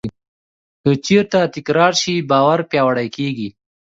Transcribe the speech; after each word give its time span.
که 0.83 0.89
تجربه 1.03 1.41
تکرار 1.55 1.93
شي، 2.01 2.13
باور 2.29 2.59
پیاوړی 2.69 3.07
کېږي. 3.17 3.49